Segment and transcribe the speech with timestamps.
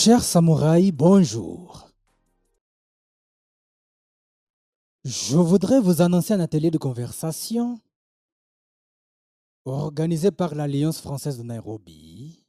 [0.00, 1.90] Chers samouraïs, bonjour.
[5.04, 7.80] Je voudrais vous annoncer un atelier de conversation
[9.64, 12.46] organisé par l'Alliance française de Nairobi,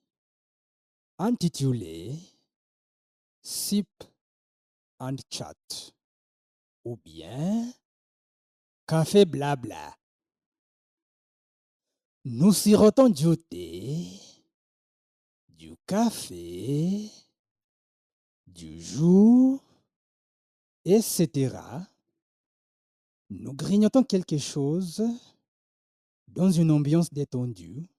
[1.18, 2.20] intitulé
[3.42, 3.90] SIP
[5.00, 5.92] and Chat
[6.86, 7.74] ou bien
[8.86, 9.98] Café Blabla.
[12.26, 14.08] Nous sirotons du thé,
[15.48, 17.10] du café,
[18.54, 19.64] du jour,
[20.86, 21.58] etc.
[23.30, 25.04] Nous grignotons quelque chose
[26.28, 27.90] dans une ambiance détendue,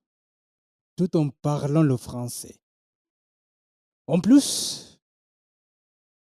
[0.96, 2.60] tout en parlant le français.
[4.06, 5.00] En plus,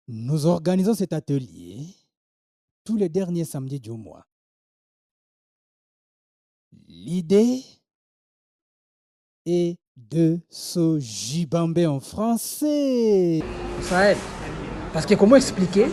[0.08, 1.94] nous organisons cet atelier
[2.84, 4.26] tous les derniers samedis du mois.
[6.86, 7.62] L'idée
[9.44, 9.78] est
[10.10, 13.42] de se gibamber en français.
[14.92, 15.86] Parce que comment expliquer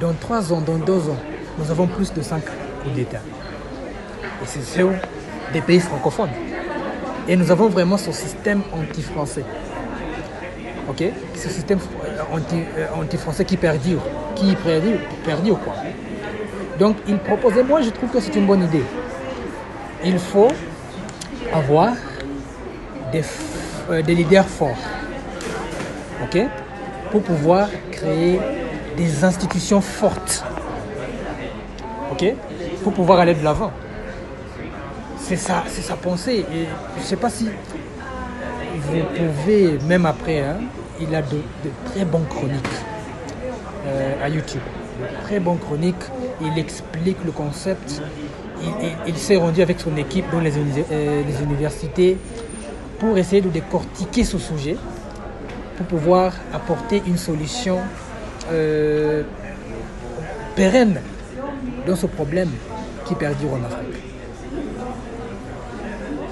[0.00, 1.18] Dans trois ans, dans deux ans,
[1.58, 2.42] nous avons plus de cinq
[2.82, 3.20] coups d'État.
[4.42, 4.92] Et ce sont
[5.52, 6.30] des pays francophones.
[7.28, 9.44] Et nous avons vraiment ce système anti-français.
[10.88, 11.04] Ok?
[11.36, 12.38] Ce système euh,
[12.76, 14.02] euh, anti-français qui perdure.
[14.34, 15.74] Qui perdure, perdure quoi.
[16.78, 18.82] Donc il proposait, moi je trouve que c'est une bonne idée.
[20.04, 20.48] Il faut
[21.52, 21.94] avoir
[23.90, 24.76] euh, des leaders forts.
[26.24, 26.38] Ok
[27.10, 28.40] Pour pouvoir créer
[28.96, 30.44] des institutions fortes.
[32.10, 32.24] Ok
[32.82, 33.72] Pour pouvoir aller de l'avant.
[35.18, 36.44] C'est ça, c'est sa pensée.
[36.52, 37.48] Et je ne sais pas si
[38.76, 40.56] vous pouvez, même après, hein,
[41.00, 41.38] il a de,
[41.86, 42.78] très bonnes chroniques
[43.86, 44.60] euh, à YouTube.
[45.00, 46.04] De très bonnes chroniques.
[46.40, 48.02] Il explique le concept.
[49.06, 52.16] Il, s'est rendu avec son équipe dans les, euh, les universités
[53.02, 54.76] pour essayer de décortiquer ce sujet,
[55.76, 57.78] pour pouvoir apporter une solution
[58.52, 59.24] euh,
[60.54, 61.00] pérenne
[61.84, 62.50] dans ce problème
[63.04, 64.04] qui perdure en Afrique.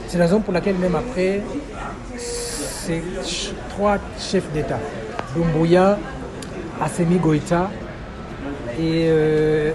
[0.07, 1.43] C'est la raison pour laquelle même après,
[2.17, 3.03] ces
[3.71, 4.79] trois chefs d'État,
[5.35, 5.99] Doumbouya,
[6.81, 7.69] Assemi Goïta
[8.79, 9.73] et euh,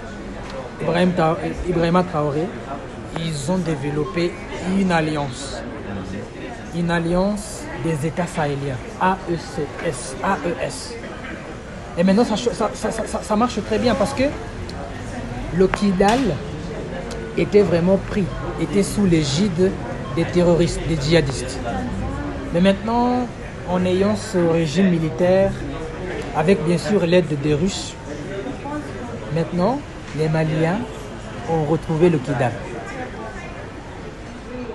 [0.80, 1.12] Ibrahim
[1.68, 2.46] Ibrahima Traoré,
[3.20, 4.32] ils ont développé
[4.78, 5.60] une alliance.
[6.76, 10.94] Une alliance des États sahéliens, AECS, AES.
[11.98, 14.24] Et maintenant, ça, ça- marche très bien parce que
[15.56, 16.20] le Kidal
[17.38, 18.26] était vraiment pris,
[18.60, 19.72] était sous l'égide
[20.16, 21.58] des terroristes, des djihadistes.
[22.52, 23.26] Mais maintenant,
[23.70, 25.52] en ayant ce régime militaire,
[26.36, 27.94] avec bien sûr l'aide des Russes,
[29.34, 29.80] maintenant,
[30.18, 30.80] les Maliens
[31.50, 32.52] ont retrouvé le Kidal.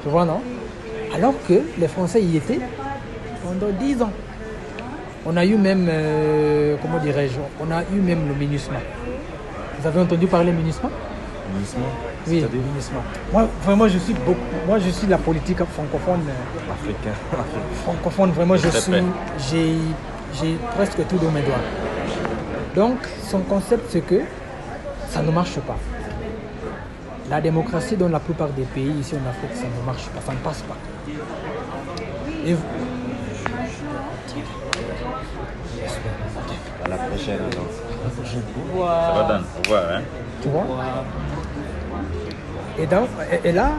[0.01, 0.41] Tu vois, non?
[1.13, 2.59] Alors que les Français y étaient
[3.43, 4.11] pendant 10 ans.
[5.25, 8.77] On a eu même, euh, comment dirais-je, on a eu même le MINUSMA.
[9.79, 10.89] Vous avez entendu parler MINUSMA?
[11.53, 11.77] Munisme
[12.27, 12.99] Oui, MINUSMA.
[13.31, 16.21] Moi, vraiment, je suis beaucoup, moi, je suis de la politique francophone.
[16.27, 17.15] euh, africain.
[17.83, 18.93] francophone, vraiment, je suis,
[19.49, 19.73] j'ai,
[20.39, 21.55] j'ai presque tout dans mes doigts.
[22.75, 22.97] Donc,
[23.29, 24.21] son concept, c'est que
[25.09, 25.77] ça ne marche pas.
[27.31, 30.33] La démocratie dans la plupart des pays ici en Afrique, ça ne marche pas, ça
[30.33, 30.75] ne passe pas.
[32.45, 32.63] Et vous-
[36.83, 37.69] À la prochaine alors.
[38.25, 39.83] Ça va Dan, au revoir.
[39.93, 40.01] Hein?
[40.41, 40.65] tu vois?
[42.79, 43.69] Et, dans- et- et là,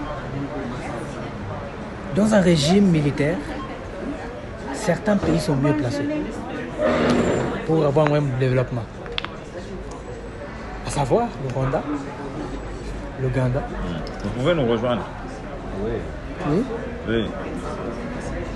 [2.14, 3.36] dans un régime militaire,
[4.74, 6.06] certains pays sont mieux placés
[7.66, 8.84] pour avoir un même développement.
[10.86, 11.82] À savoir le Rwanda,
[13.20, 13.62] le Ghana.
[14.24, 15.02] Vous pouvez nous rejoindre.
[15.84, 15.92] Oui.
[16.48, 16.64] Oui.
[17.08, 17.24] Oui.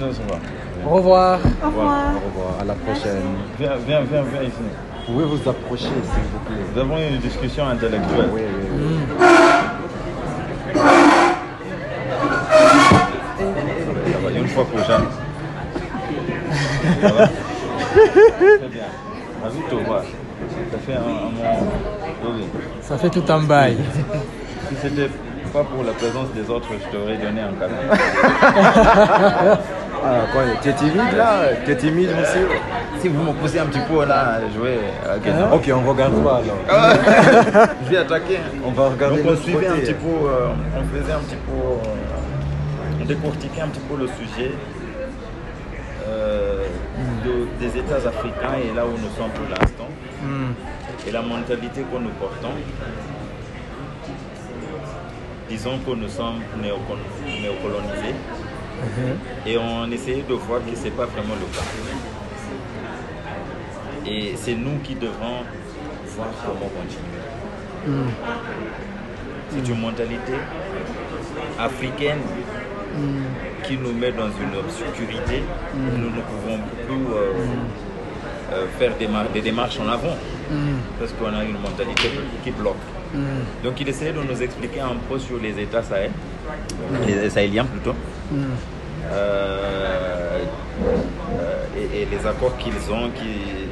[0.01, 0.39] Non, ça va.
[0.91, 1.39] Au revoir.
[1.63, 1.89] Au revoir.
[2.15, 2.61] Au revoir.
[2.61, 3.23] À la prochaine.
[3.59, 4.53] Viens, viens, viens, viens ici.
[5.07, 6.57] Vous pouvez vous approcher s'il vous plaît.
[6.75, 8.29] Nous avons eu une discussion intellectuelle.
[8.33, 8.99] Oui, oui, oui.
[14.13, 15.07] Ça va, une fois pour jamais.
[17.03, 18.85] Ça va Très bien.
[19.45, 20.03] À vite, au revoir.
[20.73, 22.47] Ça fait un, un moment.
[22.83, 23.77] Ça fait tout un bail.
[24.69, 25.09] Si c'était
[25.53, 27.97] pas pour la présence des autres, je t'aurais donné un câlin.
[30.09, 31.49] Ah, quoi, tu es timide là?
[31.65, 32.47] Tu es timide, monsieur?
[33.01, 34.79] Si vous me poussez un petit peu là, je vais.
[35.17, 35.27] ok.
[35.55, 36.61] Ok, on regarde pas alors.
[37.85, 38.39] Je vais attaquer.
[38.65, 40.49] On va regarder Donc on suivait un petit peu, euh,
[40.79, 44.53] on faisait un petit peu, euh, on décortiquait un petit peu le sujet
[46.09, 46.63] euh,
[47.25, 49.89] de- des États africains et là où nous sommes pour l'instant
[51.09, 52.55] et la mentalité que nous portons.
[55.49, 57.07] Disons que nous sommes néocol-
[57.43, 58.15] néocolonisés
[59.47, 61.65] et on essayait de voir que ce n'est pas vraiment le cas.
[64.11, 65.43] Et c'est nous qui devrons
[66.17, 67.23] voir comment continuer.
[67.87, 68.11] Hmm.
[69.51, 70.33] C'est une mentalité
[71.59, 72.19] africaine
[73.65, 75.43] qui nous met dans une obscurité.
[75.75, 77.33] Nous ne pouvons plus euh,
[78.53, 80.17] euh, faire des, des démarches en avant
[80.99, 82.11] parce qu'on a une mentalité
[82.43, 82.77] qui bloque.
[83.63, 86.11] Donc il essayait de nous expliquer un peu sur les États Sahel,
[87.07, 87.95] les Sahéliens plutôt,
[89.13, 90.41] Euh,
[90.85, 93.09] euh, et, et les accords qu'ils ont.
[93.11, 93.69] Qui,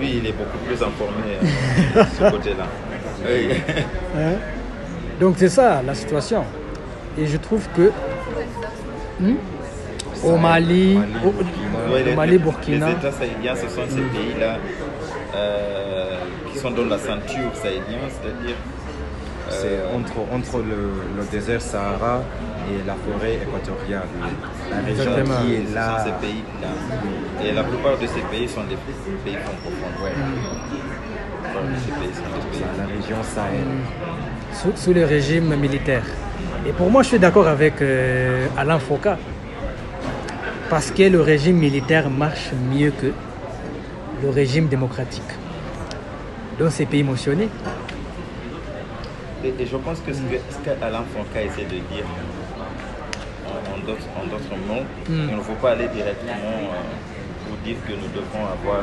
[0.00, 2.66] lui, il est beaucoup plus informé euh, de ce côté-là.
[3.24, 3.54] Oui.
[4.18, 4.36] Hein?
[5.20, 6.44] Donc c'est ça la situation.
[7.18, 7.90] Et je trouve que
[9.20, 9.34] hmm,
[10.24, 14.56] au Mali, au, Mali, Burkina, Les États sahéliens, ce sont ces pays-là
[15.36, 16.16] euh,
[16.52, 18.56] qui sont dans la ceinture sahélienne, c'est-à-dire
[19.48, 20.80] C'est entre, entre le,
[21.18, 22.16] le désert Sahara
[22.70, 24.08] et la forêt équatoriale.
[24.70, 25.40] La région Exactement.
[25.46, 26.04] qui est ce sont là.
[26.04, 27.44] ces pays-là.
[27.44, 28.76] Et la plupart de ces pays sont des
[29.24, 29.96] pays francophones.
[30.02, 30.14] Ouais.
[31.42, 32.66] La plupart de ces pays sont des pays.
[32.82, 33.68] La région Sahel.
[34.58, 36.02] sous, sous le régime militaire.
[36.66, 39.10] Et pour moi, je suis d'accord avec euh, Alain Foucault.
[40.68, 43.12] Parce que le régime militaire marche mieux que
[44.22, 45.22] le régime démocratique.
[46.58, 47.48] Dans ces pays mentionnés,
[49.44, 50.20] Et, et je pense que ce
[50.64, 52.06] qu'Alain Fonka essaie de dire,
[53.46, 55.28] en, d'autres mots, Mm.
[55.30, 58.82] il ne faut pas aller directement euh, pour dire que nous devons avoir,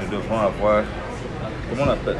[0.00, 0.82] nous devons avoir,
[1.68, 2.16] comment on appelle?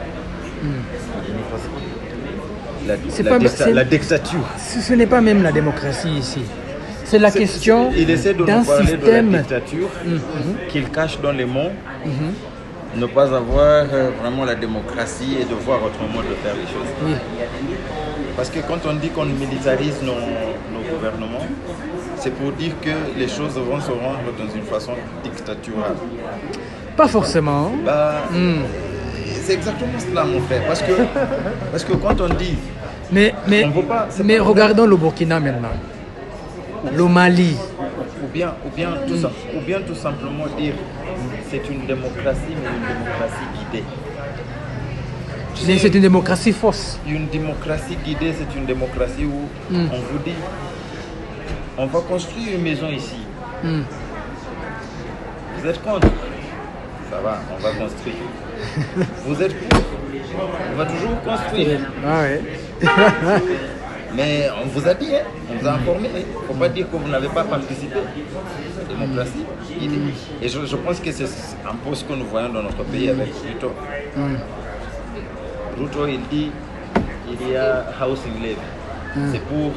[2.86, 4.46] La, C'est la pas- la dictature.
[4.58, 6.42] ce, ce n'est pas même la démocratie ici.
[7.10, 9.30] C'est la question Il essaie de d'un nous parler de la système.
[9.38, 9.88] dictature
[10.70, 11.72] qu'il cache dans les mots,
[12.06, 12.30] Mhm.
[13.02, 16.90] ne pas avoir euh, vraiment la démocratie et de voir autrement de faire les choses.
[17.06, 17.14] Oui.
[18.36, 20.20] Parce que quand on dit qu'on militarise nos,
[20.74, 21.46] nos gouvernements,
[22.20, 24.92] c'est pour dire que les choses vont se rendre dans une façon
[25.24, 25.96] dictaturale.
[26.96, 27.72] Pas forcément.
[27.84, 28.62] Bah, Hmm.
[29.42, 30.62] C'est exactement cela, mon frère.
[30.68, 30.92] Parce que,
[31.72, 32.56] parce que quand on dit,
[33.12, 35.74] Mais, mais, On veut pas- c'est mais regardons le Burkina maintenant.
[36.96, 37.56] Le Mali.
[38.22, 40.74] ou bien, ou bien, tout, ou bien tout simplement dire,
[41.50, 43.84] c'est une démocratie, mais une démocratie guidée.
[45.54, 46.98] C'est c'est une démocratie fausse.
[47.06, 49.88] Une démocratie guidée, c'est une démocratie où Mm.
[49.92, 50.34] on vous dit,
[51.76, 53.16] on va construire une maison ici.
[53.62, 53.82] Hmm.
[55.58, 56.08] Vous êtes contre?
[57.10, 58.14] Ça va, on va construire.
[59.26, 59.80] Vous êtes pour?
[60.72, 61.80] On va toujours construire.
[62.06, 62.40] Ah ouais.
[64.14, 66.08] Mais on vous a dit, hein, on vous a informé.
[66.14, 67.94] Il ne faut pas dire que vous n'avez pas participé.
[67.96, 69.44] La démocratie.
[70.42, 73.08] Et je, je pense que c'est un peu ce que nous voyons dans notre pays
[73.08, 73.72] avec Ruto.
[75.78, 76.50] Ruto, il dit
[77.30, 78.56] il y a housing levy.
[79.32, 79.72] C'est pour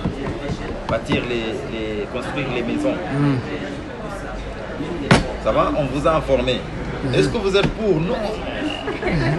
[0.89, 2.94] bâtir les, les- construire les maisons.
[5.44, 5.71] Ça va?
[5.77, 6.59] On vous a informé.
[7.13, 8.00] Est-ce que vous êtes pour?
[8.00, 8.15] Non.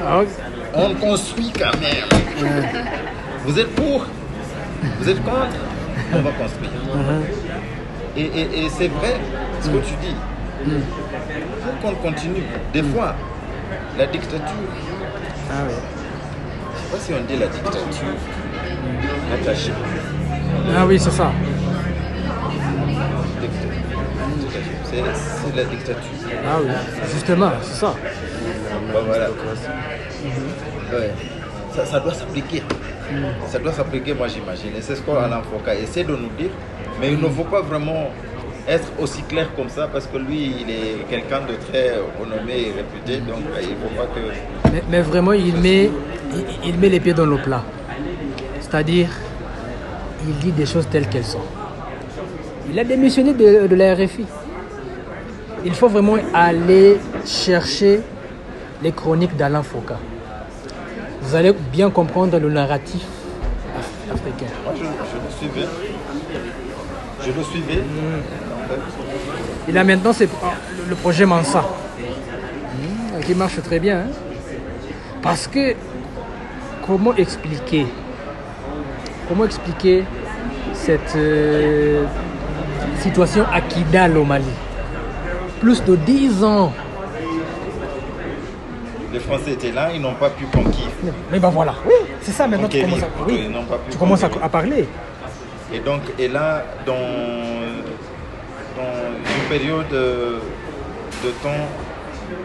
[0.06, 0.20] Ah,
[0.74, 2.22] On construit quand même.
[3.44, 4.04] Vous êtes pour?
[4.98, 5.46] Vous êtes contre
[6.14, 6.70] On va construire.
[8.16, 9.16] Et, et- et c'est vrai
[9.60, 10.14] ce que tu dis.
[10.66, 10.72] Il
[11.62, 12.42] faut qu'on continue.
[12.72, 13.14] Des fois,
[13.98, 14.40] la dictature,
[15.50, 15.70] ah ouais.
[15.70, 18.14] je ne sais pas si on dit la dictature
[19.34, 19.72] attachée.
[20.76, 21.32] Ah oui, c'est ça.
[24.84, 26.02] C'est la dictature.
[26.46, 26.70] Ah oui,
[27.12, 27.94] justement, c'est ça.
[28.92, 29.28] Voilà.
[30.92, 31.10] Ouais.
[31.74, 32.62] Ça, ça doit s'appliquer.
[33.46, 34.70] Ça doit s'appliquer, moi j'imagine.
[34.76, 36.50] Et c'est ce qu'Alain Foucault essaie de nous dire.
[37.00, 38.10] Mais il ne faut pas vraiment
[38.68, 42.72] être aussi clair comme ça parce que lui, il est quelqu'un de très renommé et
[42.72, 43.18] réputé.
[43.18, 44.80] Donc euh, il ne faut pas que.
[44.90, 45.90] Mais, vraiment, il met,
[46.34, 47.62] il, il met les pieds dans le plat.
[48.60, 49.08] C'est-à-dire,
[50.26, 51.42] il dit des choses telles qu'elles sont.
[52.70, 54.24] Il a démissionné de, de la RFI.
[55.64, 58.00] Il faut vraiment aller chercher
[58.82, 59.94] les chroniques d'Alain Foucault.
[61.24, 63.02] Vous allez bien comprendre le narratif
[63.76, 64.52] af- africain.
[64.64, 65.68] Moi je, je le suivais.
[67.24, 67.82] Je le suivais.
[68.68, 73.98] Fait, Et là maintenant, c'est ah, le- le projet Mansa, Hmm, qui marche très bien.
[74.00, 74.10] hein.
[75.22, 75.74] Parce que,
[76.86, 77.86] comment expliquer?
[79.28, 80.04] Comment expliquer
[80.74, 82.04] cette euh,
[83.00, 84.44] situation à Kidal au Mali?
[85.60, 86.72] Plus de 10 ans.
[89.14, 90.88] Les Français étaient là, ils n'ont pas pu conquérir.
[91.30, 93.48] Mais ben voilà, oui, c'est ça maintenant tu commences à, oui,
[93.88, 94.88] tu commences à, parler.
[95.72, 96.92] Et donc, et là, dans,
[98.76, 98.94] dans
[99.36, 100.38] une période euh,
[101.24, 101.62] de temps,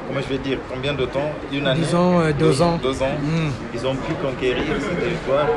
[0.07, 1.31] comment je vais dire, combien de temps?
[1.51, 1.79] Une année?
[1.81, 2.77] Disons, euh, deux ans.
[2.83, 3.15] Deux ans.
[3.19, 3.49] Mm.
[3.73, 5.47] Ils ont pu conquérir ce territoire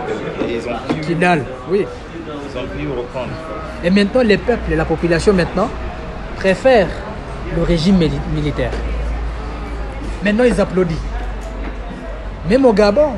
[0.49, 1.85] et ils ont pu, Kidal, oui.
[2.27, 3.33] ils ont pu reprendre.
[3.85, 5.69] Et maintenant, les peuples et la population maintenant
[6.37, 6.89] préfèrent
[7.55, 8.73] le régime mili- militaire.
[10.25, 10.99] Maintenant, ils applaudissent.
[12.49, 13.11] Même au Gabon,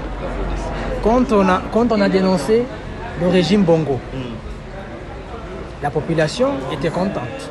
[1.02, 2.64] quand on a, quand on a dénoncé
[3.20, 4.00] le régime Bongo,
[5.82, 7.50] la population était contente.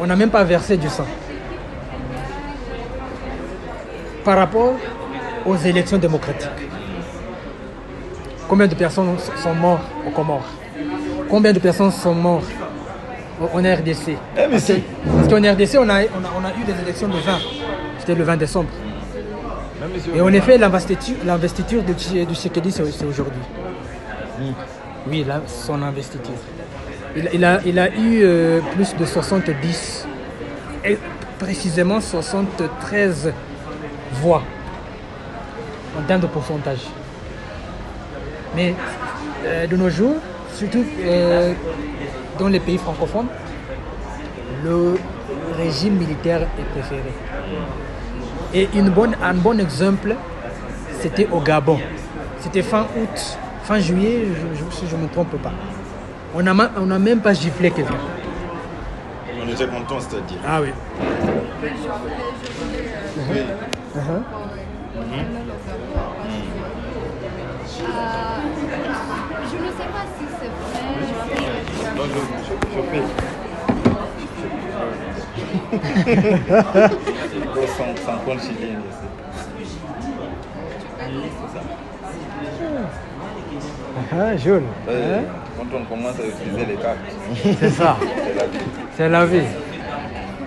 [0.00, 1.06] On n'a même pas versé du sang.
[4.24, 4.74] Par rapport
[5.46, 6.48] aux élections démocratiques.
[8.48, 10.44] Combien de personnes sont mortes aux Comores?
[11.28, 12.44] Combien de personnes sont mortes
[13.52, 14.46] en RDC Eh.
[14.48, 17.63] Parce qu'en RDC, on a, on, a, on a eu des élections le 20.
[18.06, 18.68] C'était le 20 décembre.
[20.14, 23.40] Et en effet, l'investiture, l'investiture de Tshisekedi, c'est c'est aujourd'hui.
[25.08, 26.34] Oui, là, son investiture.
[27.16, 30.06] Il, il a, il a eu euh, plus de 70,
[30.84, 30.98] et
[31.38, 33.32] précisément 73
[34.20, 34.42] voix
[35.98, 36.80] en termes de pourcentage.
[38.54, 38.74] Mais
[39.46, 40.16] euh, de nos jours,
[40.52, 41.54] surtout euh,
[42.38, 43.28] dans les pays francophones,
[44.62, 44.98] le
[45.56, 47.12] régime militaire est préféré.
[48.54, 50.14] Et une bonne, un bon exemple,
[51.00, 51.78] c'était au Gabon.
[52.40, 55.52] C'était fin août, fin juillet, je- je- si je ne me trompe pas.
[56.34, 57.94] On n'a on n'a même pas giflé quelqu'un.
[59.44, 60.38] On était contents, c'est-à-dire.
[60.46, 60.68] Ah oui.
[63.30, 63.40] Oui.
[68.24, 70.80] Je ne sais pas si c'est vrai.
[71.96, 72.20] Je, je,
[72.74, 73.43] je
[77.76, 79.08] sans, sans compte chilien ici.
[80.98, 81.10] C'est
[81.54, 81.62] ça.
[84.12, 84.64] Ah, jaune.
[84.88, 85.20] Euh,
[85.56, 86.98] Quand on commence à utiliser les cartes,
[87.60, 87.96] C'est ça.
[88.00, 88.58] c'est la vie.
[88.96, 89.42] C'est la vie.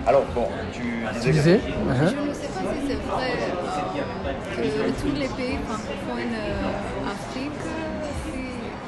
[0.06, 0.82] Alors bon, tu
[1.22, 1.60] Tu disais.
[1.60, 1.70] Je
[2.04, 7.62] ne sais pas si c'est vrai que tous les pays francophones euh, Afrique,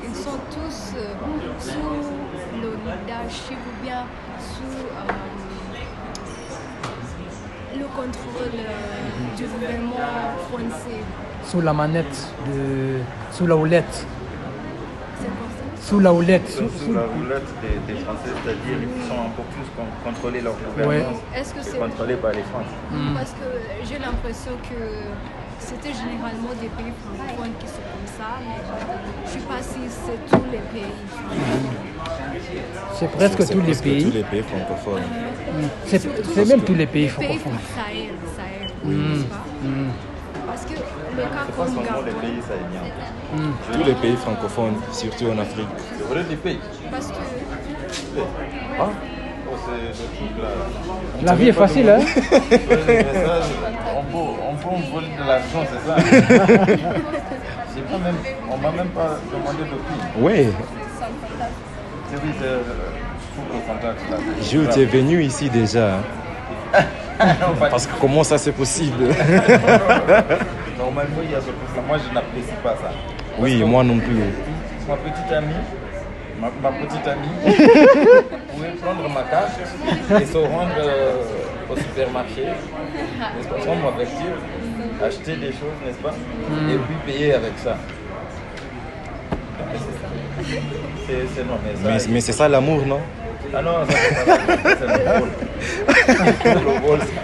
[0.04, 1.14] ils sont tous euh,
[1.60, 2.02] sous
[2.62, 4.02] le leadership ou bien
[4.40, 5.14] sous euh,
[7.78, 9.96] le contrôle euh, du gouvernement
[10.50, 11.02] français.
[11.46, 13.00] Sous la manette, de...
[13.32, 14.06] sous la houlette.
[15.82, 16.48] Sous la houlette.
[16.50, 20.42] Sous, Sous, la roulotte des, des Français, c'est-à-dire qu'ils sont un peu plus con- contrôlés
[20.42, 23.16] leur gouvernance, Est-ce que c'est contrôlés par les Français.
[23.16, 24.78] Parce que j'ai l'impression que
[25.60, 28.62] c'était généralement des pays francophones qui sont comme ça, mais
[29.26, 30.94] je ne sais pas si c'est tous les pays.
[32.94, 34.04] C'est presque C'est tous les presque pays.
[34.06, 35.04] tous les pays francophones.
[35.86, 36.00] C'est
[36.34, 37.60] c'est même tous les pays Les pays francophones.
[37.76, 39.46] Sahel, Sahel, n'est-ce pas?
[40.48, 42.94] Parce que le cas comme seulement les Gabon, pays sahéliens.
[43.74, 45.68] Tous les pays francophones, surtout en Afrique.
[46.44, 46.60] Pays.
[46.92, 47.14] parce que
[48.80, 48.90] Ah
[49.94, 51.26] c'est.
[51.26, 52.00] La vie est facile, hein
[53.98, 55.96] on peut, on peut voler de l'argent, c'est ça
[57.76, 58.16] J'ai pas même,
[58.52, 60.22] on m'a même pas demandé de prix.
[60.22, 60.48] Ouais,
[62.12, 62.60] J'ai dit, c'est euh,
[63.36, 64.18] tout le contact là.
[64.42, 65.96] Jules, tu es venu ici déjà.
[66.74, 66.84] hein.
[67.70, 69.04] Parce que comment ça c'est possible?
[70.78, 71.48] Normalement, il y a ce.
[71.88, 72.92] Moi, je n'apprécie pas ça.
[73.38, 74.24] Oui, moi non plus.
[74.88, 75.54] Ma petite amie,
[76.40, 77.30] ma, ma petite amie,
[78.54, 79.60] pouvait prendre ma carte
[80.22, 81.24] et se rendre euh,
[81.72, 84.32] au supermarché, n'est-ce pas, sans m'avertir,
[85.04, 86.14] acheter des choses, n'est-ce pas,
[86.72, 87.76] et puis payer avec ça.
[91.08, 92.08] C'est non, mais ça.
[92.08, 93.00] Mais, mais c'est ça l'amour, non?
[93.54, 94.38] Ah non, ça c'est pas
[94.78, 95.30] c'est le rôle.
[96.46, 97.22] Le rôle, ça.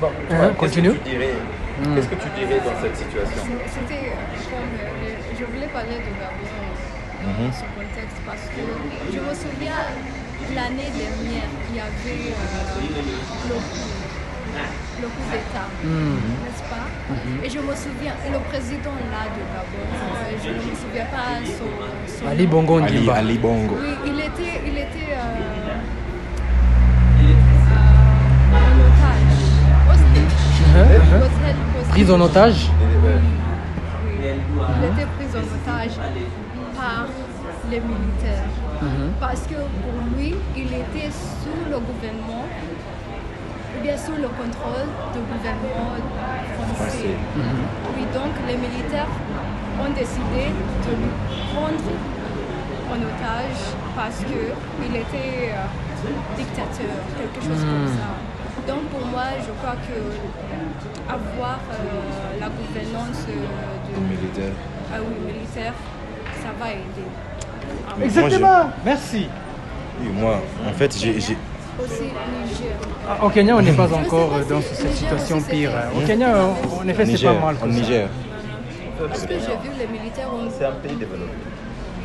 [0.00, 0.90] Bon, Hein, qu'est-ce continue.
[0.92, 1.34] que tu dirais?
[1.94, 3.42] Qu'est-ce que tu dirais dans cette situation?
[3.66, 4.74] C'était euh, comme.
[4.80, 6.49] euh, je voulais parler de Gabon
[7.52, 8.62] ce contexte parce que
[9.12, 9.80] je me souviens
[10.54, 12.38] l'année dernière, il y avait euh,
[13.48, 13.90] le coup,
[15.02, 16.86] le coup d'État, n'est-ce pas?
[17.44, 21.38] Et je me souviens, le président là de Gabon, euh, je ne me souviens pas
[21.44, 21.70] son,
[22.18, 22.46] son Ali.
[22.46, 23.10] Bongo Ali.
[23.10, 23.76] Ali Bongo.
[23.80, 25.38] Oui, il était, il était euh,
[27.22, 27.36] euh,
[28.56, 29.28] en otage.
[30.76, 31.28] Hein, hein.
[31.90, 32.70] Prise en otage
[33.04, 33.14] Oui.
[34.22, 35.92] Il était pris en otage
[36.90, 37.06] par
[37.70, 38.50] les militaires.
[39.20, 42.46] Parce que pour lui, il était sous le gouvernement,
[43.74, 45.92] ou bien sous le contrôle du gouvernement
[46.74, 47.14] français.
[47.94, 49.12] Oui, donc les militaires
[49.82, 50.42] ont décidé
[50.86, 51.12] de lui
[51.52, 51.90] prendre
[52.92, 53.62] en otage
[53.94, 58.10] parce qu'il était euh, dictateur, quelque chose comme ça.
[58.66, 59.98] Donc pour moi, je crois que
[61.08, 64.52] avoir euh, la gouvernance euh, de, Militaire.
[64.92, 65.72] ah oui, militaire,
[66.58, 67.08] ça va aider.
[67.88, 68.70] Ah, Exactement.
[68.84, 69.26] Merci.
[70.00, 71.20] Oui, moi, en fait, j'ai.
[71.20, 71.36] j'ai-
[71.82, 72.76] Aussi Niger.
[73.08, 75.50] Ah, Au Kenya, on n'est pas encore pas euh, dans si cette Niger situation aussi,
[75.50, 75.70] pire.
[75.96, 77.56] Au Kenya, en en effet, c'est pas mal.
[77.56, 77.66] en ça.
[77.66, 78.08] Niger.
[79.08, 81.32] Parce que j'ai vu les militaires ont C'est un pays développé.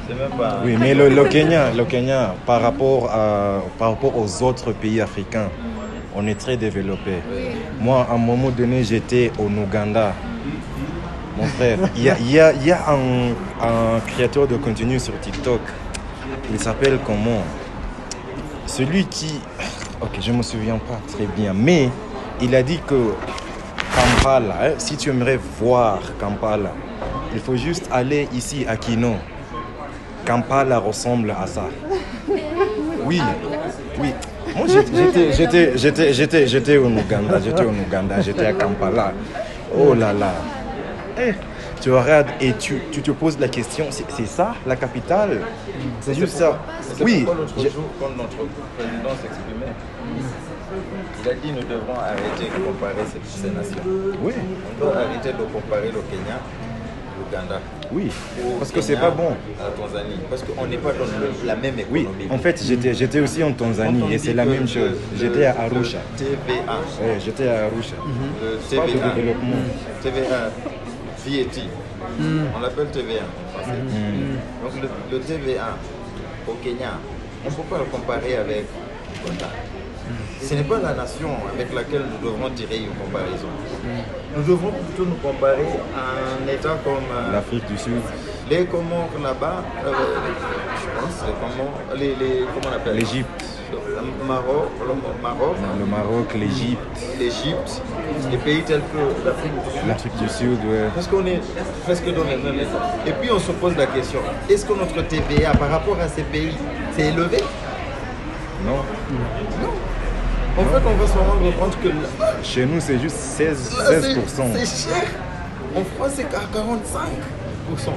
[0.07, 0.59] C'est même pas.
[0.63, 5.01] Oui, mais le, le Kenya, le Kenya par, rapport à, par rapport aux autres pays
[5.01, 5.49] africains,
[6.15, 7.15] on est très développé.
[7.33, 7.41] Oui.
[7.81, 10.13] Moi, à un moment donné, j'étais au Ouganda.
[11.38, 12.54] Mon frère, il y a,
[12.89, 15.60] un, créateur de contenu sur TikTok.
[16.51, 17.44] Il s'appelle comment?
[18.65, 19.42] Celui qui...
[20.01, 21.54] Ok, je ne me souviens pas très bien.
[21.54, 21.89] Mais
[22.42, 23.13] il a dit que
[23.96, 26.72] Kampala, hein, si tu aimerais voir Kampala,
[27.34, 29.15] il faut juste aller ici à Kino.
[30.25, 31.65] Kampala ressemble à ça.
[33.04, 33.22] Oui,
[34.00, 34.10] oui.
[34.56, 39.12] Moi, j'étais au Ouganda, j'étais au Ouganda, j'étais à Kampala.
[39.77, 40.34] Oh là là.
[41.17, 41.34] Eh,
[41.81, 45.41] tu regardes et tu, tu te poses la question, c'est, ça la capitale?
[46.01, 46.60] C'est juste ça.
[47.01, 47.25] Oui.
[47.25, 48.36] l'autre jour, quand notre
[48.77, 49.74] président s'exprimait,
[51.24, 53.81] il a dit nous devrons arrêter de comparer ces, ces nations.
[54.22, 54.34] Oui,
[54.79, 56.38] On doit arrêter de comparer le Kenya,
[57.17, 57.60] l'Ouganda.
[57.93, 58.12] oui.
[58.60, 59.29] Parce que c'est pas bon.
[59.57, 60.19] La Tanzanie.
[60.29, 62.27] Parce qu'on n'est pas dans le- la même Oui, économie.
[62.29, 64.98] en fait, j'étais, aussi en Tanzanie et c'est la même chose.
[65.17, 66.00] J'étais à Arusha.
[66.17, 66.79] TVA.
[67.24, 67.95] J'étais à Arusha.
[68.41, 70.51] Le TVA.
[71.25, 71.62] VAT.
[72.55, 73.79] On l'appelle TVA en français.
[74.63, 75.77] Donc le, le TVA
[76.48, 76.94] au Kenya,
[77.46, 78.65] on ne peut pas le comparer avec
[79.24, 79.48] l'Ouganda.
[80.41, 83.48] Ce n'est pas la nation avec laquelle nous devrons tirer une comparaison.
[84.38, 85.65] Nous devons plutôt nous comparer
[85.96, 88.01] à un État comme euh, L'Afrique du Sud,
[88.49, 92.95] les Comores là-bas, euh, je pense, les Comores, les, les, comment on appelle?
[92.95, 96.79] l'Égypte, Le Maroc, le Maroc, le Maroc, l'Égypte,
[97.19, 97.81] l'Égypte,
[98.29, 99.87] des pays tels que l'Afrique du Sud.
[99.87, 100.89] l'Afrique du Sud, ouais.
[100.93, 101.41] Parce qu'on est
[101.83, 102.67] presque dans les mêmes.
[103.07, 106.23] Et puis on se pose la question, est-ce que notre TVA par rapport à ces
[106.23, 106.53] pays,
[106.95, 107.43] c'est élevé?
[108.65, 108.77] Non
[110.57, 113.99] En fait, on va se rendre compte que là, Chez nous, c'est juste 16, là,
[113.99, 114.23] 16%.
[114.53, 115.03] c'est c'est cher.
[115.75, 117.91] En France, c'est qu'à 45%.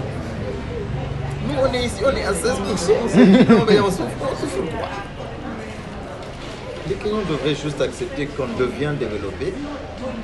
[1.48, 2.34] Nous, on est ici, on est à 16%.
[2.70, 4.88] On se dit, non, mais on souffre, on souffre quoi
[6.88, 9.54] Les Kenyans devraient juste accepter qu'on devient développé.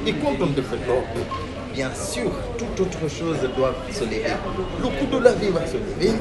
[0.07, 1.17] Et quand on développe,
[1.73, 4.25] bien sûr, toute autre chose doit se lever.
[4.81, 6.13] Le coût de la vie va se lever.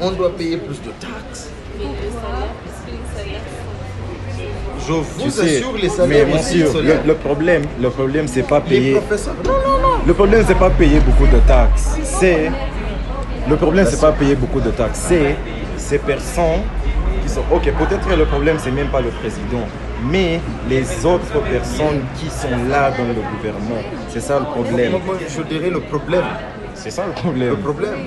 [0.00, 1.50] On doit payer plus de taxes.
[4.86, 8.42] Je vous Tu sais, assure, les mais salaires sûr, se le, problème, le problème, c'est
[8.42, 8.94] pas payer.
[8.94, 9.00] non,
[9.44, 9.88] non, non.
[10.06, 11.96] Le problème, c'est pas payer beaucoup de taxes.
[12.02, 12.50] C'est
[13.48, 15.04] le problème, c'est pas payer beaucoup de taxes.
[15.08, 15.36] C'est
[15.76, 16.62] ces personnes
[17.22, 17.42] qui sont.
[17.52, 19.66] Ok, peut-être le problème, c'est même pas le président,
[20.10, 23.82] mais les autres personnes qui sont là dans le gouvernement.
[24.08, 24.92] C'est ça le problème.
[25.28, 26.24] Je dirais le problème.
[26.74, 27.56] C'est ça le Le problème.
[27.62, 27.98] problème,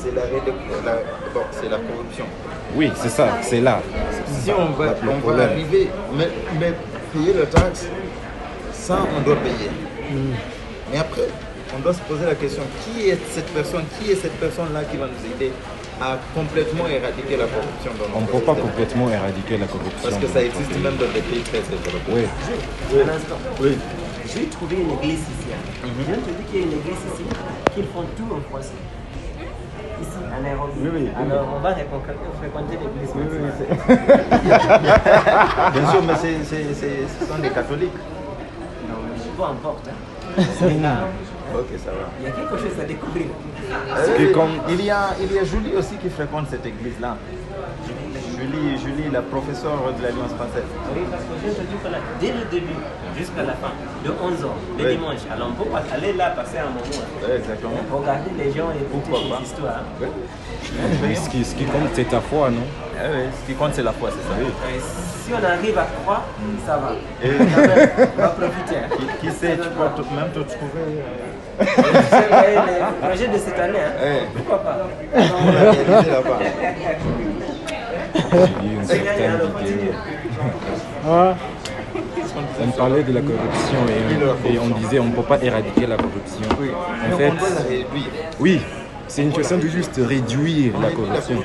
[0.00, 0.92] c'est la, réde- la,
[1.34, 2.24] bon, c'est la corruption.
[2.76, 3.28] Oui, c'est ça.
[3.42, 3.80] C'est là.
[4.30, 5.48] Si on va, on va problème.
[5.50, 6.28] arriver, mais,
[6.60, 6.72] mais
[7.12, 7.86] payer la taxe,
[8.72, 9.70] ça, on doit payer.
[10.92, 11.28] Mais après,
[11.76, 14.96] on doit se poser la question, qui est cette personne, qui est cette personne-là qui
[14.96, 15.52] va nous aider
[16.00, 19.98] à complètement éradiquer la corruption dans On ne peut pas complètement éradiquer la corruption.
[20.10, 22.12] Parce que ça existe même dans des pays très développés.
[22.14, 22.24] Oui.
[23.02, 23.38] Un instant.
[24.32, 25.48] J'ai trouvé une église ici.
[25.52, 25.62] hein.
[25.82, 27.24] Je viens de te dire qu'il y a une église ici
[27.74, 28.78] qu'ils font tout en français.
[30.00, 30.72] Ici, à Nairobi.
[30.78, 31.10] Oui, oui, oui.
[31.18, 33.12] Alors, on va fréquenter fréquenter l'église.
[35.72, 37.98] Bien sûr, mais c'est, c'est, c'est- ce sont des catholiques.
[38.88, 39.88] Non, mais peu importe.
[39.88, 39.96] hein.
[41.54, 42.06] Ok, ça va.
[42.20, 43.26] Il y a quelque chose à découvrir.
[44.16, 47.16] que comme- il, y a, il y a Julie aussi qui fréquente cette église-là.
[48.38, 50.68] Julie, Julie, la professeure de l'Alliance française.
[50.94, 52.78] Oui, parce que je te dis que là, dès le début
[53.16, 53.72] jusqu'à la fin,
[54.04, 54.46] de 11h,
[54.78, 54.96] le Oui.
[54.96, 56.80] dimanche, alors on peut aller là passer un moment.
[56.86, 57.24] hein.
[57.26, 57.80] Oui, exactement.
[57.90, 59.82] Regarder les gens et pas les histoires.
[61.02, 62.62] Mais ce qui, ce qui compte, c'est ta foi, non?
[63.00, 64.34] Ah oui, ce qui compte, c'est la foi, c'est ça.
[65.24, 66.24] Si on arrive à croire,
[66.66, 66.92] ça va.
[67.24, 67.30] Et
[68.18, 68.76] On va profiter.
[68.76, 68.88] hein.
[69.20, 71.04] qui, qui sait, tu peux te- même te trouver.
[71.60, 71.64] euh,
[73.00, 73.92] le projet de cette année, hein.
[74.02, 74.22] Ouais.
[74.34, 74.78] pourquoi pas?
[75.14, 75.18] On
[76.10, 76.38] là-bas.
[78.60, 79.40] J'ai une certaine.
[82.60, 85.96] On parlait de la corruption et, et on disait on ne peut pas éradiquer la
[85.96, 86.42] corruption.
[86.50, 87.32] En Donc fait,
[88.40, 88.60] oui,
[89.08, 91.42] c'est une question de juste réduire la corruption.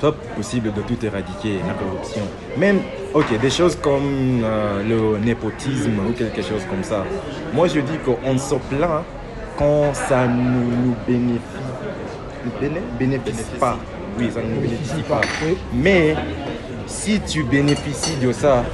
[0.00, 2.22] Pas possible de tout éradiquer, la corruption.
[2.58, 2.80] Même,
[3.14, 7.02] ok, des choses comme euh, le népotisme ou quelque chose comme ça.
[7.54, 9.02] Moi, je dis qu'on se plaint
[9.56, 11.40] quand ça nous bénéficie,
[12.60, 13.78] béné- bénéficie pas.
[14.18, 15.22] Oui, ça ne nous bénéficie pas.
[15.72, 16.14] Mais
[16.86, 18.64] si tu bénéficies de ça,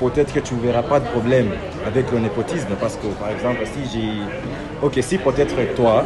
[0.00, 1.50] peut-être que tu ne verras pas de problème
[1.86, 4.10] avec le népotisme parce que par exemple si j'ai
[4.82, 6.04] ok si peut-être toi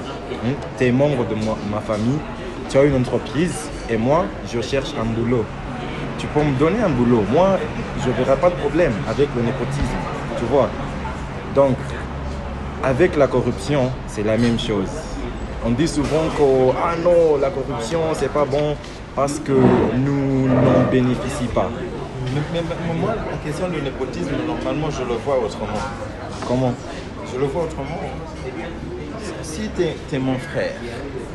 [0.79, 1.35] tu es membre de
[1.71, 2.19] ma famille
[2.69, 5.45] tu as une entreprise et moi je cherche un boulot
[6.19, 7.59] tu peux me donner un boulot moi
[8.03, 9.99] je ne verrai pas de problème avec le népotisme
[10.39, 10.69] tu vois
[11.55, 11.77] donc
[12.85, 14.91] avec la corruption, c'est la même chose.
[15.65, 18.77] On dit souvent que ah non, la corruption, c'est pas bon
[19.15, 21.71] parce que nous n'en bénéficions pas.
[22.35, 22.63] Mais,
[23.01, 25.79] moi, la question du népotisme, normalement, je le vois autrement.
[26.47, 26.73] Comment?
[27.33, 27.99] Je le vois autrement.
[29.43, 29.83] Si tu
[30.17, 30.73] es, mon frère,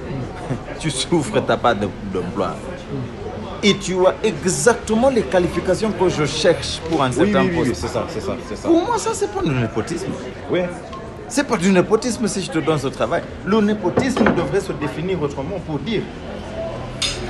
[0.79, 2.55] tu souffres, tu n'as pas de- d'emploi.
[3.63, 7.57] Et tu as exactement les qualifications que je cherche pour un Oui, certain oui, oui,
[7.63, 7.81] oui, poste.
[7.81, 8.67] c'est ça, c'est ça, ça.
[8.67, 10.07] Pour moi, ça, c'est pas du népotisme.
[10.51, 10.61] Oui.
[11.27, 13.21] C'est pas du népotisme si je te donne ce travail.
[13.45, 16.01] Le népotisme devrait se définir autrement pour dire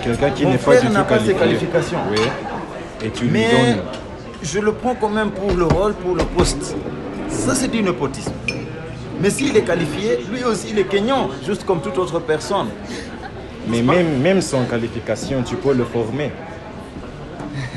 [0.03, 1.67] Quelqu'un qui n'est pas du tout n'a pas ses qualifié.
[1.67, 1.97] qualifications.
[2.11, 2.17] Oui.
[3.03, 3.83] Et tu lui Mais donnes.
[4.41, 6.75] je le prends quand même pour le rôle, pour le poste.
[7.29, 8.31] Ça, c'est du népotisme.
[9.21, 12.67] Mais s'il est qualifié, lui aussi, il est Kenyan, juste comme toute autre personne.
[13.67, 16.31] Mais même, même sans qualification, tu peux le former.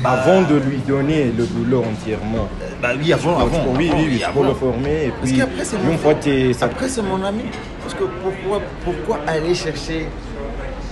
[0.03, 2.47] Avant de lui donner le boulot entièrement.
[2.81, 3.73] Bah oui, avant, avant.
[3.77, 4.43] oui, avant, oui, oui, tu peux avant.
[4.43, 5.05] le former.
[5.05, 7.43] Et Parce puis, qu'après, c'est une mon Après, c'est mon ami.
[7.81, 10.07] Parce que pourquoi, pourquoi aller chercher?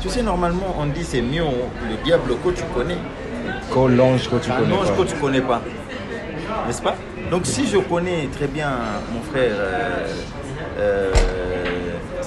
[0.02, 2.98] Tu sais, normalement, on dit c'est mieux le diable que tu connais
[3.90, 5.04] l'ange que tu connais pas.
[5.04, 5.62] que tu connais pas.
[6.68, 6.96] N'est-ce pas?
[7.32, 8.72] Donc, si je connais très bien
[9.14, 10.08] mon frère euh,
[10.80, 11.12] euh,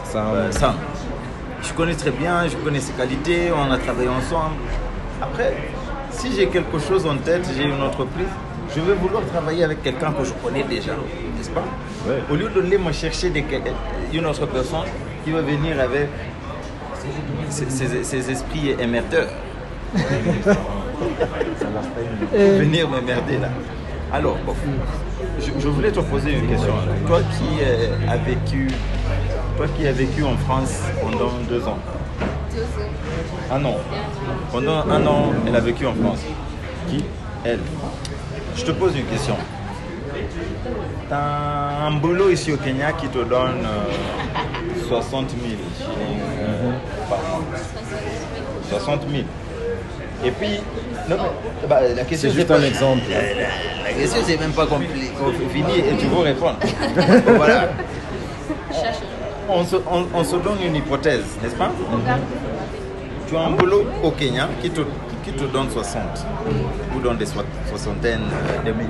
[0.04, 0.26] Sam.
[0.34, 0.74] euh, Sam,
[1.62, 4.56] je connais très bien, je connais ses qualités, on a travaillé ensemble.
[5.20, 5.54] Après,
[6.10, 8.26] si j'ai quelque chose en tête, j'ai une entreprise,
[8.74, 10.92] je vais vouloir travailler avec quelqu'un que je connais déjà,
[11.36, 11.64] n'est-ce pas?
[12.06, 12.22] Ouais.
[12.30, 13.44] Au lieu de aller me chercher des-
[14.12, 14.86] une autre personne
[15.24, 16.08] qui va venir avec
[17.50, 19.28] ses, ses- ses esprits émetteurs.
[22.34, 23.48] Et- venir me merder là.
[24.12, 24.54] Alors, bon,
[25.40, 26.74] je, je voulais te poser une question.
[27.06, 28.68] Toi qui euh, as vécu,
[29.56, 31.78] toi qui as vécu en France pendant deux ans.
[33.50, 33.76] Un an.
[34.50, 36.20] Pendant un an, elle a vécu en France.
[36.88, 37.04] Qui?
[37.44, 37.60] Elle.
[38.54, 39.36] Je te pose une question.
[41.08, 45.40] Tu as un boulot ici au Kenya qui te donne euh, 60 000
[45.78, 46.72] shillings euh,
[47.08, 47.42] par mois.
[48.70, 49.22] 60 000.
[50.24, 50.60] Et puis,
[51.08, 53.02] non, mais, bah, la question C'est juste pas- un exemple.
[53.10, 53.48] La, la-
[53.88, 56.56] la question c'est même pas compli- com- fini et tu veux répondre.
[57.36, 57.70] voilà.
[59.48, 61.70] On se, on- on se donne une hypothèse, n'est-ce pas?
[63.28, 64.80] Tu as un boulot au Kenya qui te,
[65.24, 66.02] qui te donne 60
[66.96, 68.86] ou dans des soix- soixantaines euh, de mille.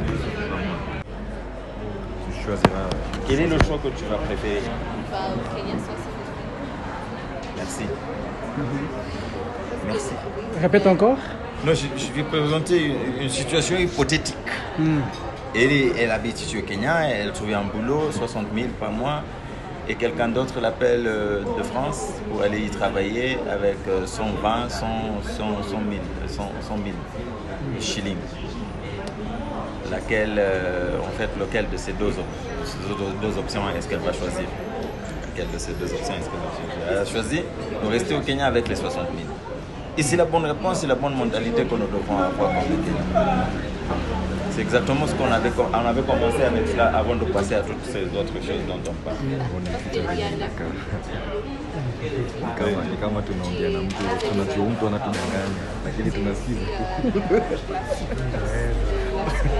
[2.28, 2.88] Tu choisiras.
[3.28, 4.60] Quel est le choix que tu vas préférer?
[7.62, 7.84] Merci.
[9.86, 10.10] Merci.
[10.60, 11.16] Répète encore.
[11.64, 14.36] Non, je, je vais présenter une, une situation hypothétique.
[15.54, 18.90] Elle, est- elle habite ici au Kenya, elle a trouvé un boulot, 60 000 par
[18.90, 19.22] mois,
[19.88, 24.86] et quelqu'un d'autre l'appelle euh, de France pour aller y travailler avec euh, 120, 100,
[25.22, 25.80] 100, 100 000,
[26.26, 26.86] 100, 100 000
[27.80, 28.16] shillings.
[29.90, 33.98] Laquelle, euh, en fait, lequel de ces deux, op- ces deux- deux options est-ce qu'elle
[33.98, 34.46] va choisir?
[35.34, 37.40] Laquelle de ces deux options est-ce choisi
[37.82, 39.08] de rester au Kenya avec les 60 000.
[39.96, 42.76] Et c'est la bonne réponse, c'est la bonne mentalité que nous devons avoir comme le
[42.84, 43.46] Kenya.
[44.50, 47.82] C'est exactement ce qu'on avait, on avait commencé avec cela avant de passer à toutes
[47.86, 49.16] ces autres choses dont on parle.
[52.58, 53.96] Kama, ni kama tunaongea na mtu
[54.30, 56.60] tunajua mtu anatudanganya lakini tunasikiza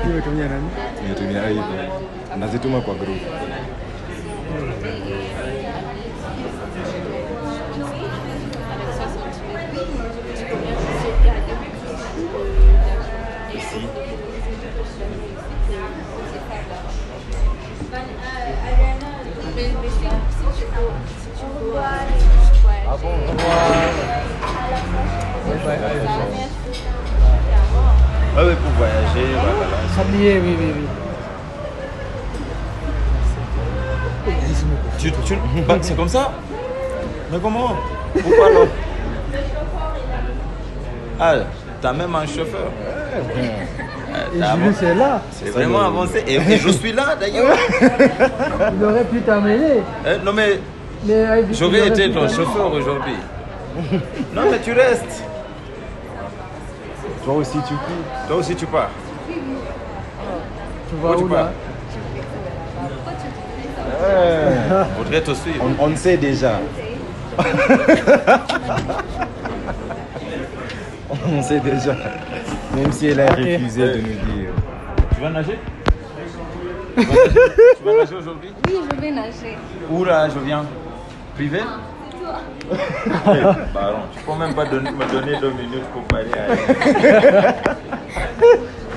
[0.07, 0.69] Nimetumia nani?
[1.03, 1.65] tunatumia hivyo
[2.39, 2.95] nazituma kwa
[23.03, 23.23] group
[28.35, 29.77] Oui, oui, pour voyager, voilà.
[29.95, 30.87] Sablier, oui, oui, oui.
[34.99, 35.35] Tu, tu,
[35.67, 36.33] bah, c'est comme ça
[37.31, 37.77] Mais comment?
[38.15, 38.69] Pourquoi alors?
[41.21, 41.35] Ah,
[41.81, 42.71] t'as même un chauffeur.
[44.35, 44.41] Et
[44.79, 45.21] c'est là.
[45.33, 46.23] C'est vraiment avancé.
[46.27, 47.57] Et, et je suis là d'ailleurs.
[48.79, 49.83] Il aurait pu t'amener.
[50.07, 50.61] Euh, non mais
[51.05, 53.17] Mais euh, j'aurais été ton chauffeur aujourd'hui.
[54.35, 55.25] Non mais tu restes.
[57.25, 58.91] toi aussi tu cours Toi aussi tu pars.
[59.29, 61.51] Tu vois Où tu où pars là
[64.99, 65.65] Faudrait te suivre.
[65.81, 66.59] on, on sait déjà
[71.27, 71.95] on sait déjà
[72.77, 74.51] même si elle a refusé de nous dire
[75.15, 75.59] Tu vas nager
[76.97, 77.05] Tu
[77.85, 78.51] vas nager, aujourd'hui?
[78.69, 79.57] Oui, je vais nager.
[79.91, 80.65] Où là je viens?
[81.35, 81.61] Privé?
[82.71, 83.43] Eh,
[83.75, 87.55] Bah non, tu peux même pas donner- me donner deux minutes pour parler à elle.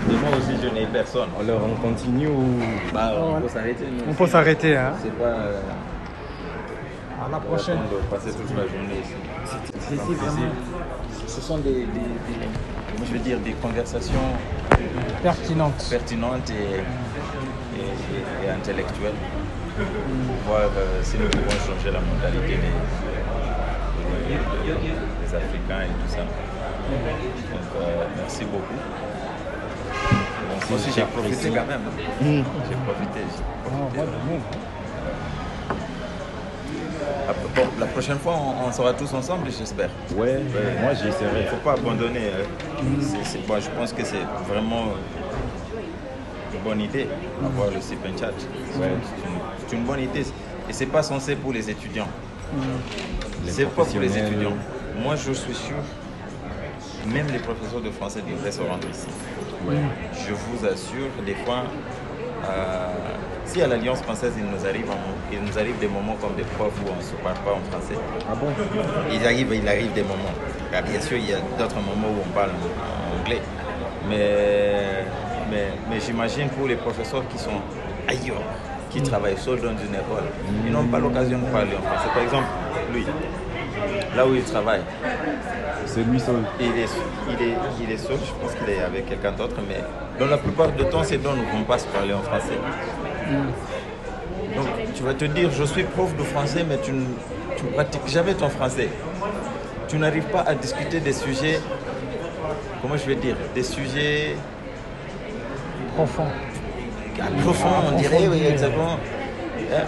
[0.07, 1.29] Et moi aussi je n'ai personne.
[1.39, 2.59] alors on continue ou
[2.93, 3.85] Bah on peut s'arrêter.
[4.05, 4.17] On aussi.
[4.17, 4.77] peut s'arrêter.
[4.77, 4.93] Hein.
[5.01, 5.23] C'est pas.
[5.25, 5.59] euh,
[7.17, 7.77] À la on va prochaine.
[7.77, 9.13] attendre de passer toute la journée ici.
[9.79, 10.49] C'est difficile.
[11.27, 12.74] Ce sont des, des- des- comment
[13.05, 14.27] je veux dire, des conversations
[15.21, 15.87] Pertinente.
[15.89, 19.13] pertinente et, et- et- et intellectuelle
[19.75, 22.73] pour voir euh, si nous pouvons changer la mentalité des,
[24.27, 24.79] des- des-
[25.27, 26.19] des Africains et tout ça.
[26.19, 28.79] Donc, euh, merci beaucoup.
[30.47, 31.81] Bon, moi aussi, j'ai profité quand même.
[31.87, 32.43] hein.
[32.69, 33.19] J'ai profité.
[33.25, 33.43] j'ai.
[33.97, 34.01] Ah,
[37.55, 39.89] Bon, la prochaine fois, on, on sera tous ensemble, j'espère.
[40.15, 41.39] Ouais, ouais, moi j'essaierai.
[41.41, 42.27] Il ne faut pas abandonner.
[42.33, 42.43] euh.
[43.47, 47.07] Bon, je pense que c'est vraiment euh, une bonne idée
[47.41, 48.31] d'avoir le Sipen Chat.
[48.73, 48.89] C'est Ouais.
[49.67, 50.25] c'est une, bonne idée.
[50.69, 52.07] Et c'est pas censé pour les étudiants.
[53.45, 54.53] Les C'est pas pour les étudiants.
[55.01, 55.75] Moi, je suis sûr,
[57.07, 59.07] même les professeurs de français devraient se rendre ici.
[60.27, 61.63] Je vous assure, des fois,
[62.49, 62.87] euh,
[63.45, 64.85] si à l'Alliance française, il nous, arrive
[65.31, 67.71] il nous arrive des moments comme des profs où on ne se parle pas en
[67.71, 67.95] français.
[68.29, 68.47] Ah bon?
[69.11, 70.35] Il arrive, il arrive des moments.
[70.73, 73.41] Ah, bien sûr, il y a d'autres moments où on parle en anglais.
[74.09, 75.05] Mais,
[75.49, 77.61] mais, mais j'imagine pour les professeurs qui sont
[78.07, 78.43] ailleurs,
[78.89, 80.25] qui travaillent seuls dans une école,
[80.65, 82.09] ils n'ont pas l'occasion de parler en français.
[82.13, 82.47] Par exemple,
[82.93, 83.05] lui,
[84.15, 84.81] là où il travaille,
[85.95, 86.35] C'est lui seul.
[86.59, 86.89] il est,
[87.29, 89.77] il est, il est seul, je pense qu'il est avec quelqu'un d'autre, mais
[90.19, 92.57] dans la plupart du temps, ces dons ne vont pas se parler en français.
[94.57, 97.05] Donc tu vas te dire, je suis prof de français, mais tu ne
[97.55, 98.89] tu ne pratiques jamais ton français.
[99.87, 101.61] Tu n'arrives pas à discuter des sujets,
[102.81, 104.35] comment je vais dire, des sujets
[105.95, 106.25] Profond.
[107.41, 108.97] profonds, on dirait, oui, exactement.
[109.71, 109.81] Euh,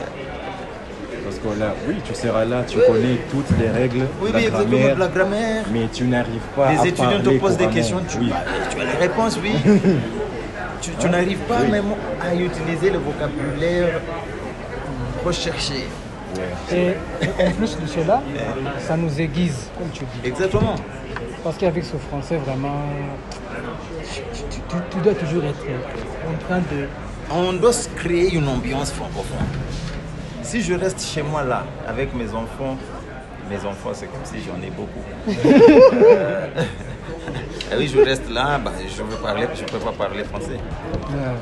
[1.27, 2.83] Parce que là, oui, tu seras là, tu Oui.
[2.87, 5.63] connais toutes les règles, Oui, la oui, exactement, grammaire, de la grammaire.
[5.73, 8.29] mais tu n'arrives pas à Les étudiants te posent des questions, tu, Oui.
[8.29, 9.51] bah, tu as les réponses, oui.
[10.81, 11.71] tu tu n'arrives pas Oui.
[11.71, 11.85] même
[12.21, 13.99] à utiliser le vocabulaire
[15.25, 15.87] recherché.
[16.71, 16.95] Ouais.
[17.39, 18.21] Et en plus de cela,
[18.79, 20.27] ça nous aiguise, comme tu dis.
[20.29, 20.75] Exactement.
[21.43, 22.83] Parce qu'avec ce français, vraiment,
[24.13, 25.65] tu, tu- tu- tu dois toujours être
[26.29, 26.87] en train de.
[27.31, 29.47] On doit se créer une ambiance francophone.
[30.47, 32.77] Si je reste chez moi là, avec mes enfants,
[33.49, 35.03] mes enfants, c'est comme si j'en ai beaucoup.
[37.69, 40.57] Ah oui, je reste là, bah, je veux parler, je ne peux pas parler français.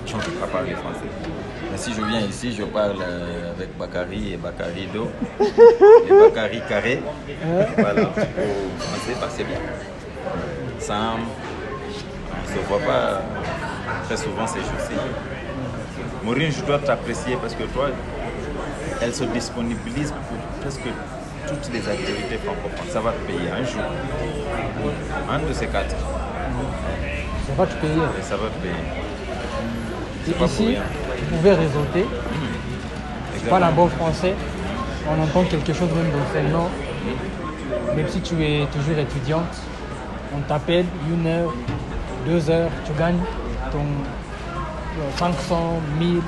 [0.07, 1.05] Je ne peux pas parler français.
[1.71, 5.07] Mais si je viens ici, je parle euh, avec Bakary et Bakary Do,
[5.39, 7.03] et Bakary Carré.
[7.77, 9.59] Voilà, au français, bah, c'est bien.
[10.79, 11.19] Sam,
[12.31, 13.21] on ne se voit pas
[14.05, 14.95] très souvent ces jours-ci.
[16.23, 17.89] Maureen, je dois t'apprécier parce que toi,
[19.01, 20.87] elle se disponibilise pour presque
[21.47, 22.89] toutes les activités francophones.
[22.89, 23.81] Ça va te payer un jour.
[25.29, 25.95] Un de ces quatre.
[25.95, 28.01] Ça va te payer.
[28.19, 28.73] Et ça va te payer.
[30.27, 30.77] Et ici,
[31.29, 32.05] vous pouvez réseauter.
[33.39, 34.33] Tu parles un bon français,
[35.07, 36.69] on entend quelque chose même d'enseignant.
[37.95, 39.55] Même si tu es toujours étudiante,
[40.35, 41.53] on t'appelle une heure,
[42.25, 43.19] deux heures, tu gagnes
[43.71, 46.21] ton euh, 500, 1000.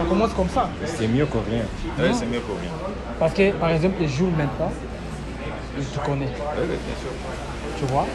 [0.00, 0.70] Ça commence comme ça.
[0.86, 1.64] C'est mieux que rien.
[1.98, 2.70] Oui, c'est mieux pour rien.
[3.18, 4.72] Parce que, par exemple, les jours maintenant,
[5.78, 7.10] je te connais, Oui, bien sûr.
[7.78, 8.06] tu vois?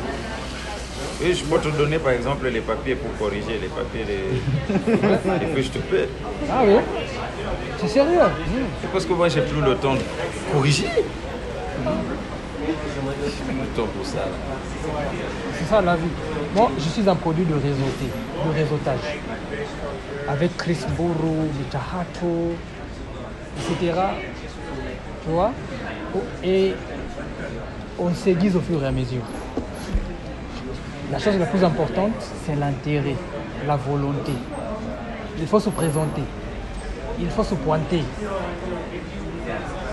[1.21, 5.53] Oui, je peux te donner par exemple les papiers pour corriger, les papiers, les, les
[5.55, 6.09] fiches de paie.
[6.51, 6.77] Ah oui?
[7.79, 8.19] C'est sérieux?
[8.81, 10.01] C'est parce que moi, j'ai plus le temps de
[10.51, 10.87] corriger.
[10.87, 11.03] J'ai
[13.43, 14.17] plus le temps pour ça.
[14.17, 14.23] là.
[15.69, 16.03] Ça la vie.
[16.55, 18.05] Moi, je suis un produit de réseauté,
[18.45, 19.19] de réseautage.
[20.27, 22.53] Avec Chris Boro, Mitahato,
[23.57, 23.99] etc.
[25.23, 25.51] Tu vois?
[26.43, 26.73] Et
[27.97, 29.23] on s'aiguise au fur et à mesure.
[31.11, 32.13] La chose la plus importante,
[32.45, 33.15] c'est l'intérêt,
[33.67, 34.33] la volonté.
[35.39, 36.23] Il faut se présenter.
[37.19, 38.03] Il faut se pointer.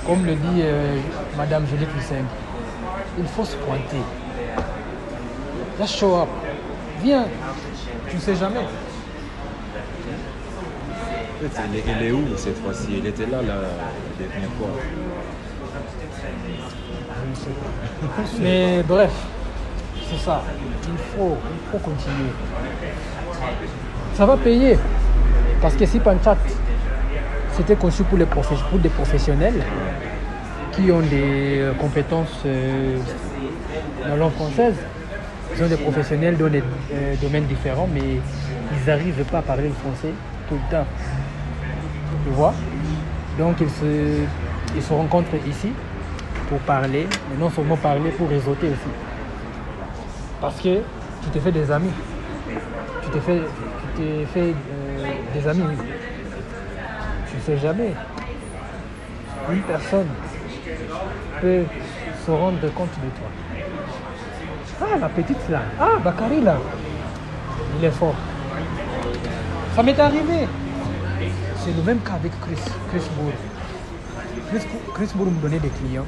[0.06, 0.98] Comme le dit euh,
[1.36, 2.24] Madame Juliette Lucen,
[3.18, 4.02] il faut se pointer.
[5.78, 6.28] Just show up.
[7.02, 7.26] Viens.
[8.08, 8.60] Tu ne sais jamais.
[11.40, 12.98] Elle, est- elle est où cette fois-ci?
[12.98, 13.54] Elle était là la
[14.18, 14.68] dernière fois.
[18.40, 19.10] Mais bref,
[20.08, 20.42] c'est ça.
[20.86, 22.30] Il faut, il faut continuer.
[24.14, 24.78] Ça va payer.
[25.60, 26.36] Parce que si Panchat,
[27.56, 28.44] c'était conçu pour, les pour
[28.78, 29.62] des professionnels
[30.72, 32.96] qui ont des compétences euh,
[34.08, 34.74] dans langue française,
[35.54, 36.62] ils ont des professionnels dans des
[36.92, 40.12] euh, domaines différents, mais ils n'arrivent pas à parler le français
[40.48, 40.86] tout le temps.
[42.24, 42.54] Tu vois?
[43.38, 44.20] Donc ils se,
[44.76, 45.72] ils se rencontrent ici
[46.48, 48.92] pour parler, mais non seulement parler, pour réseauter aussi.
[50.40, 50.80] Parce que
[51.22, 51.92] tu te fais des amis.
[53.02, 53.40] Tu te fais,
[53.96, 54.52] tu euh,
[55.34, 55.62] des amis.
[57.28, 57.92] Tu ne sais jamais.
[59.50, 60.08] Une personne
[61.40, 61.62] peut
[62.24, 63.28] se rendre compte de toi.
[64.80, 65.62] Ah, la petite là.
[65.78, 66.56] Ah, Bakary là.
[67.78, 68.14] il est fort.
[69.74, 70.46] Ça m'est arrivé.
[71.58, 73.32] C'est le même cas avec Chris, Chris Moore.
[74.48, 76.06] Chris, Chris Moore me donnait des clients.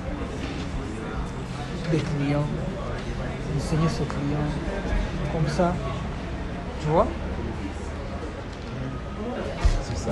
[1.91, 2.47] Des clients.
[3.55, 4.45] Il saignait ce client.
[5.33, 5.75] Comme ça.
[6.81, 7.07] Tu vois?
[9.83, 10.11] C'est ça,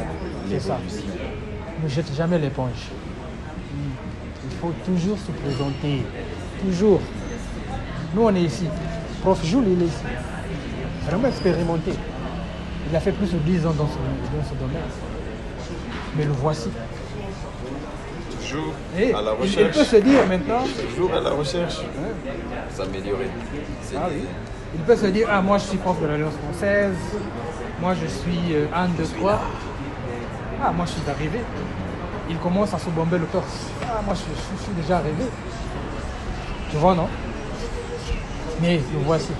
[0.48, 0.78] C'est ça.
[1.82, 2.88] Ne jette jamais l'éponge.
[4.44, 6.04] Il faut toujours se présenter.
[6.64, 7.00] Toujours.
[8.14, 8.66] Nous, on est ici.
[9.22, 10.02] Prof Jules, il est ici.
[11.06, 11.92] Vraiment expérimenté.
[12.90, 14.82] Il a fait plus de 10 ans dans ce, dans ce domaine.
[16.16, 16.68] Mais le voici.
[18.40, 19.76] Toujours Et à la il- il, recherche.
[19.78, 21.76] peut se dire maintenant, Toujours à la recherche.
[22.70, 23.30] S'améliorer.
[23.82, 24.24] C'est ah oui,
[24.74, 26.94] il peut se dire, ah moi je suis prof de l'Alliance française,
[27.80, 29.40] moi je suis euh, Anne de Troyes.
[30.62, 31.40] Ah moi je suis arrivé.
[32.28, 33.68] Il commence à se bomber le torse.
[33.86, 35.24] Ah moi je, je- je suis déjà arrivé.
[36.70, 37.08] Tu vois non?
[38.60, 39.32] Mais voici.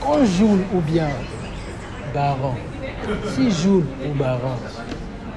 [0.00, 1.08] Quand Jules ou bien
[2.12, 2.54] Baron,
[3.34, 4.56] si Jules ou Baron,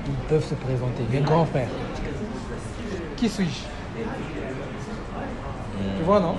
[0.08, 1.70] ils peuvent se présenter, mes grands frères,
[3.16, 3.64] qui suis-je?
[5.98, 6.36] Tu vois non?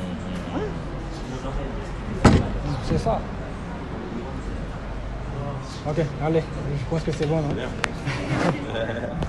[2.88, 3.20] C'est ça.
[5.88, 6.42] Ok, allez,
[6.78, 7.48] je pense que c'est bon, non?